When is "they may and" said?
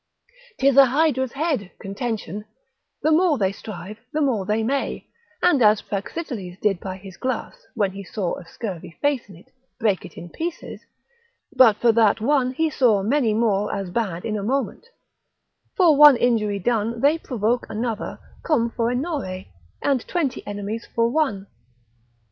4.47-5.61